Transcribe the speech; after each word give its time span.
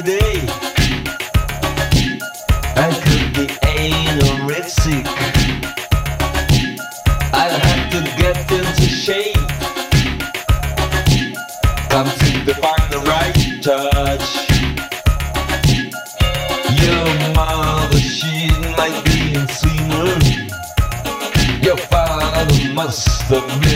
every 0.00 0.18
day. 0.18 0.40
I 2.76 2.90
could 3.04 3.34
be 3.34 3.46
anorexic. 3.62 5.06
I'll 7.32 7.60
have 7.60 7.90
to 7.92 8.00
get 8.16 8.36
into 8.50 8.88
shape. 8.88 9.36
Come 11.90 12.08
to 12.08 12.44
the 12.44 12.54
find 12.54 12.92
the 12.92 13.00
right 13.10 13.62
touch. 13.62 14.28
Your 16.82 17.06
mother, 17.34 17.98
she 17.98 18.48
might 18.76 19.04
be 19.04 19.34
a 19.34 19.46
semen. 19.48 20.20
Your 21.62 21.76
father 21.76 22.72
must 22.74 23.22
have 23.22 23.60
been. 23.60 23.69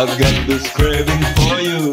I've 0.00 0.16
got 0.16 0.46
this 0.46 0.64
craving 0.74 1.24
for 1.34 1.58
you. 1.58 1.90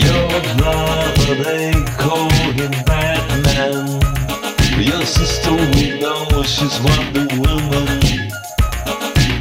Your 0.00 0.30
brother, 0.56 1.34
they 1.44 1.72
call 1.98 2.30
him 2.56 2.70
Batman. 2.86 4.00
Your 4.80 5.04
sister, 5.04 5.52
we 5.74 6.00
know 6.00 6.42
she's 6.44 6.80
Wonder 6.80 7.26
Woman. 7.36 8.00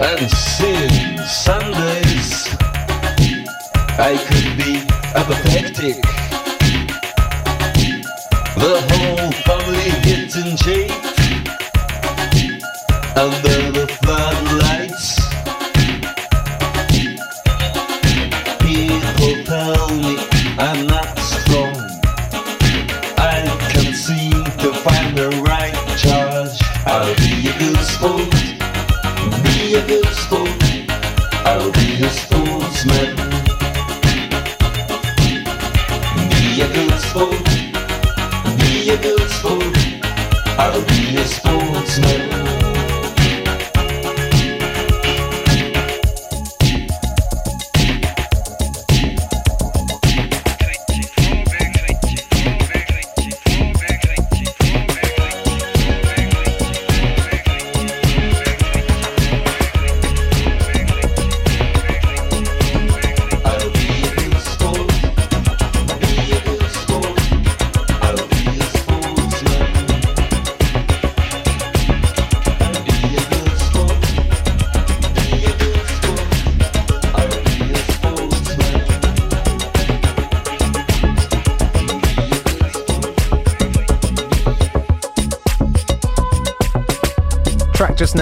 And 0.02 0.30
since 0.30 1.32
Sundays, 1.32 2.50
I 3.98 4.20
could 4.28 4.58
be 4.58 4.84
apathetic. 5.16 6.02
The 8.60 8.76
whole 8.90 9.32
family 9.48 9.92
gets 10.04 10.36
in 10.36 10.58
shape. 10.58 10.92
And 13.16 13.32
the 13.44 13.59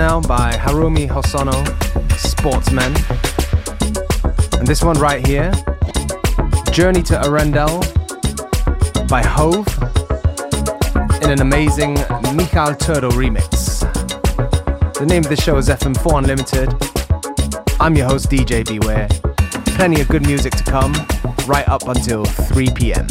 now 0.08 0.22
by 0.22 0.54
Haruomi 0.54 1.06
Hosono, 1.06 1.58
Sportsman. 2.18 2.94
And 4.58 4.66
this 4.66 4.82
one 4.82 4.98
right 5.00 5.26
here, 5.28 5.52
Journey 6.72 7.04
to 7.04 7.16
Arendelle 7.26 7.82
by 9.10 9.22
Hove 9.22 9.68
in 11.22 11.30
an 11.30 11.42
amazing 11.42 11.96
Michal 12.38 12.74
Turtle 12.74 13.12
remix. 13.12 13.82
The 14.98 15.06
name 15.06 15.26
of 15.26 15.30
the 15.30 15.36
show 15.36 15.58
is 15.58 15.68
FM4 15.68 16.20
Unlimited. 16.20 16.70
I'm 17.82 17.98
your 17.98 18.08
host, 18.08 18.30
DJ 18.30 18.66
Beware. 18.66 19.10
Plenty 19.76 20.00
of 20.00 20.08
good 20.08 20.26
music 20.26 20.54
to 20.56 20.64
come, 20.64 20.94
right 21.48 21.68
up 21.68 21.86
until 21.86 22.24
3 22.24 22.70
p.m. 22.70 23.08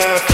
enough. 0.00 0.29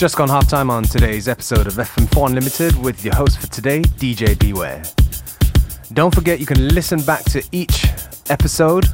Just 0.00 0.16
gone 0.16 0.30
half 0.30 0.48
time 0.48 0.70
on 0.70 0.82
today's 0.82 1.28
episode 1.28 1.66
of 1.66 1.74
FM4 1.74 2.28
Unlimited 2.28 2.74
with 2.82 3.04
your 3.04 3.14
host 3.14 3.38
for 3.38 3.48
today, 3.48 3.82
DJ 3.82 4.38
Beware. 4.38 4.82
Don't 5.92 6.14
forget 6.14 6.40
you 6.40 6.46
can 6.46 6.68
listen 6.68 7.02
back 7.02 7.22
to 7.24 7.42
each 7.52 7.84
episode 8.30 8.86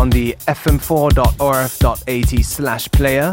on 0.00 0.10
the 0.10 0.32
fm4.orf.at 0.48 2.44
slash 2.44 2.88
player. 2.90 3.32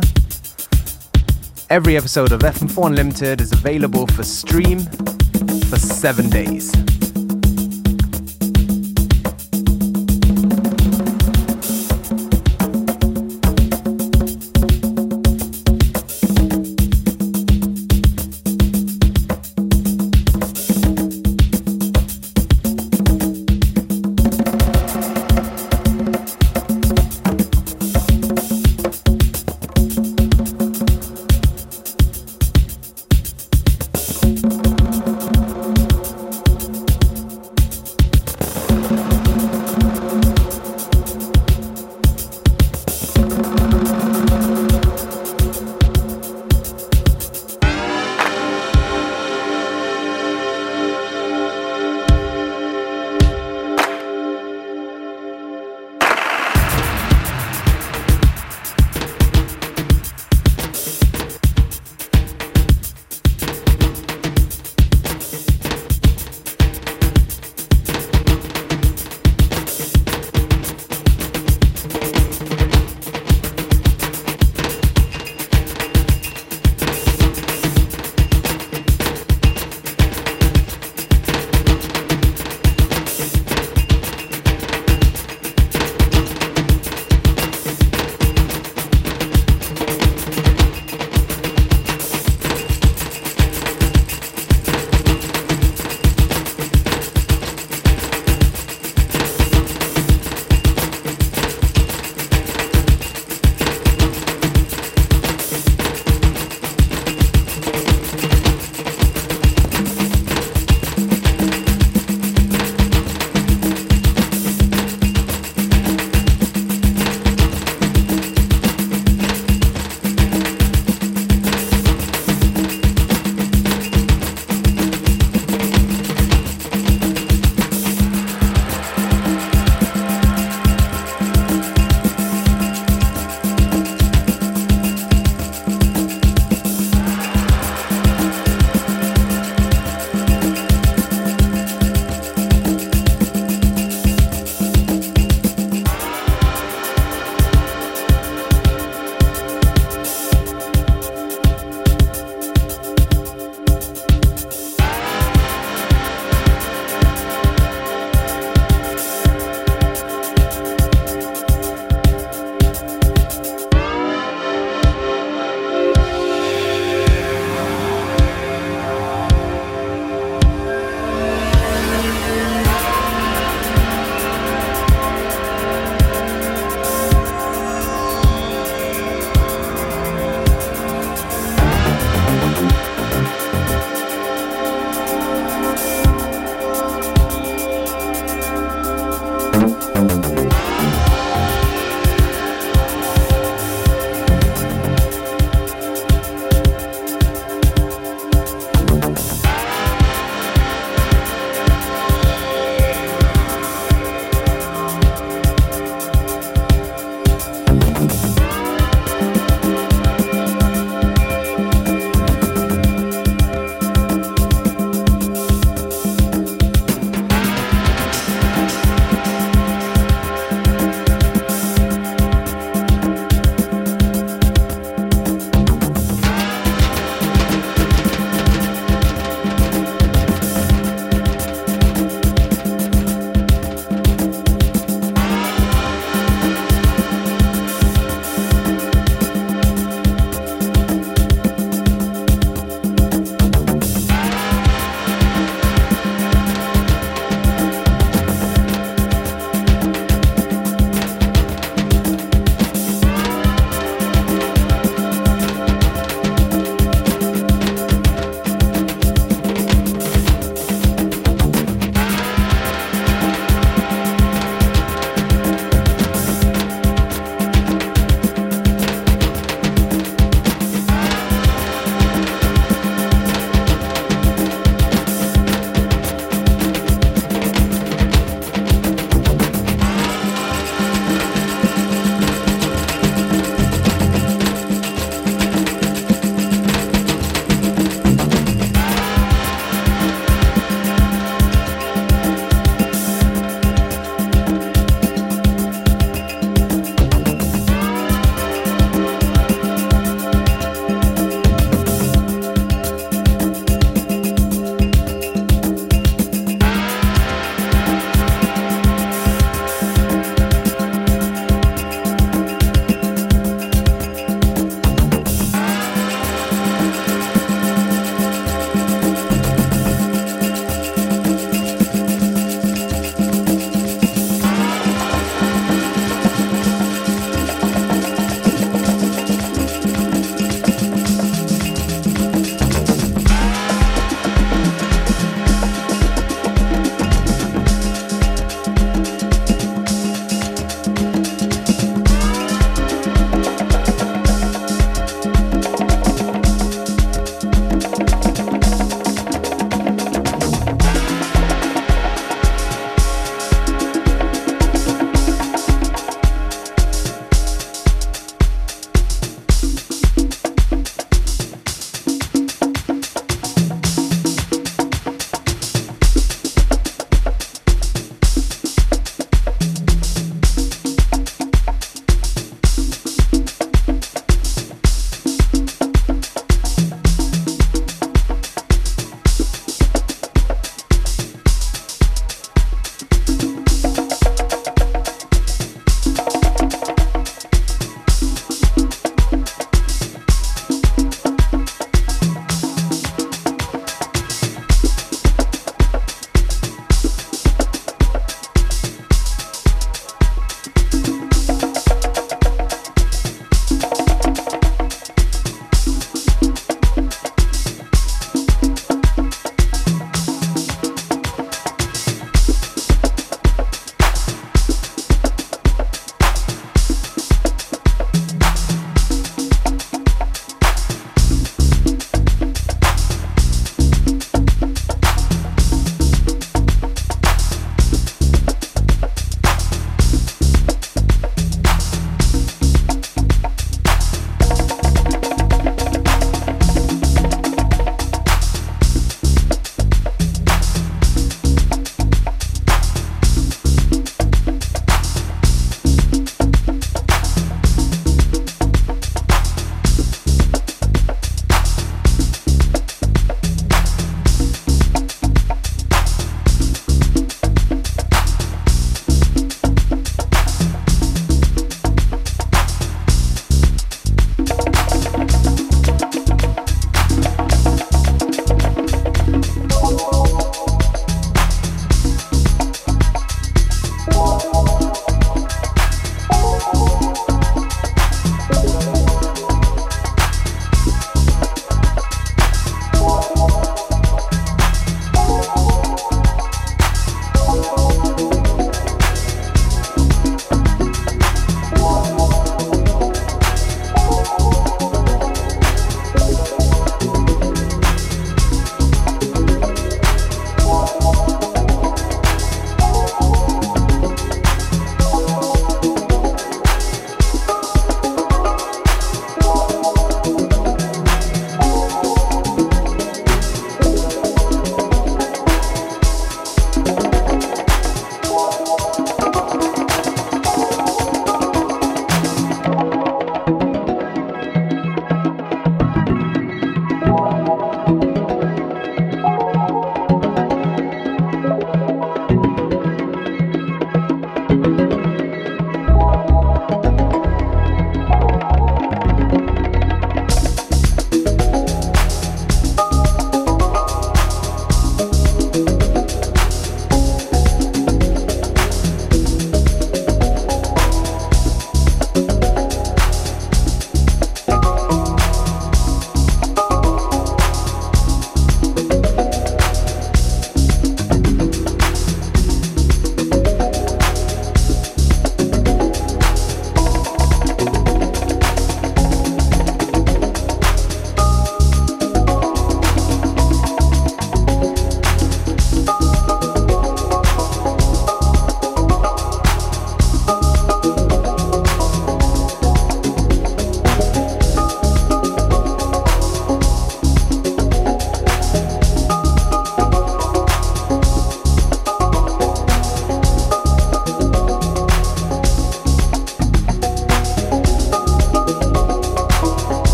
Every 1.71 1.97
episode 1.97 2.31
of 2.33 2.41
FM4 2.41 2.85
Unlimited 2.85 3.41
is 3.41 3.51
available 3.51 4.05
for 4.05 4.21
stream 4.21 4.81
for 5.71 5.79
seven 5.79 6.29
days. 6.29 6.71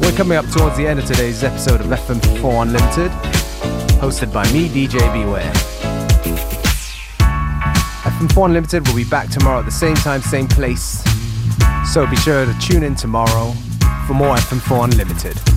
We're 0.00 0.12
coming 0.16 0.38
up 0.38 0.46
towards 0.52 0.76
the 0.76 0.86
end 0.86 1.00
of 1.00 1.06
today's 1.06 1.42
episode 1.42 1.80
of 1.80 1.86
FM4 1.86 2.62
Unlimited, 2.62 3.10
hosted 3.98 4.32
by 4.32 4.44
me, 4.52 4.68
DJ 4.68 5.00
Beware. 5.12 5.52
FM4 8.04 8.46
Unlimited 8.46 8.86
will 8.86 8.94
be 8.94 9.04
back 9.04 9.28
tomorrow 9.28 9.58
at 9.58 9.64
the 9.64 9.72
same 9.72 9.96
time, 9.96 10.22
same 10.22 10.46
place. 10.46 11.02
So 11.92 12.06
be 12.06 12.14
sure 12.16 12.46
to 12.46 12.56
tune 12.60 12.84
in 12.84 12.94
tomorrow 12.94 13.50
for 14.06 14.14
more 14.14 14.36
FM4 14.36 14.84
Unlimited. 14.84 15.55